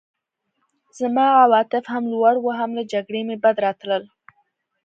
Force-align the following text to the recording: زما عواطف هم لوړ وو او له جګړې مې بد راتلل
زما 0.99 1.27
عواطف 1.41 1.83
هم 1.93 2.03
لوړ 2.13 2.33
وو 2.39 2.51
او 2.63 2.69
له 2.77 2.83
جګړې 2.91 3.21
مې 3.27 3.35
بد 3.43 3.55
راتلل 3.65 4.03